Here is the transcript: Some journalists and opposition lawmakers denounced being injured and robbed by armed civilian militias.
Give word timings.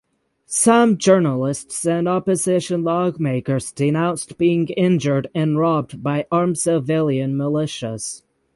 Some 0.47 0.97
journalists 0.97 1.85
and 1.85 2.07
opposition 2.07 2.83
lawmakers 2.83 3.71
denounced 3.71 4.39
being 4.39 4.67
injured 4.69 5.29
and 5.35 5.59
robbed 5.59 6.01
by 6.01 6.25
armed 6.31 6.57
civilian 6.57 7.33
militias. 7.35 8.23